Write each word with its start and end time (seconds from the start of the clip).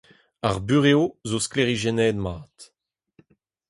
Ar 0.47 0.57
burev 0.67 1.01
zo 1.29 1.39
sklaerijennet-mat. 1.45 2.57